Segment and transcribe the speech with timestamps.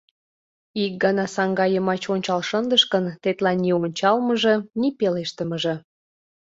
[0.83, 5.75] Ик гана саҥга йымач ончал шындыш гын, тетла ни ончалмыже, ни пелештымыже.